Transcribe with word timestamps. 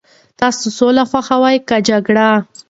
تاسي 0.39 0.69
سوله 0.77 1.03
خوښوئ 1.09 1.57
که 1.67 1.77
جګړه؟ 1.89 2.29